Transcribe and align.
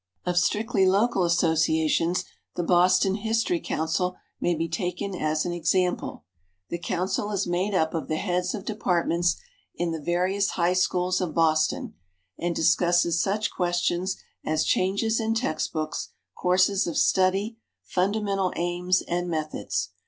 Of 0.25 0.39
strictly 0.39 0.87
local 0.87 1.23
associations 1.25 2.25
the 2.55 2.63
Boston 2.63 3.13
History 3.13 3.59
Council 3.59 4.15
may 4.39 4.55
be 4.55 4.67
taken 4.67 5.13
as 5.13 5.45
an 5.45 5.53
example. 5.53 6.23
This 6.71 6.79
Council 6.81 7.29
is 7.29 7.45
made 7.45 7.75
up 7.75 7.93
of 7.93 8.07
the 8.07 8.15
heads 8.15 8.55
of 8.55 8.65
departments 8.65 9.35
in 9.75 9.91
the 9.91 10.01
various 10.01 10.49
high 10.57 10.73
schools 10.73 11.21
of 11.21 11.35
Boston, 11.35 11.93
and 12.39 12.55
discusses 12.55 13.21
such 13.21 13.51
questions 13.51 14.17
as 14.43 14.63
changes 14.65 15.19
in 15.19 15.35
text 15.35 15.71
books, 15.71 16.09
courses 16.33 16.87
of 16.87 16.97
study, 16.97 17.59
fundamental 17.83 18.51
aims 18.55 19.03
and 19.07 19.29
methods. 19.29 19.89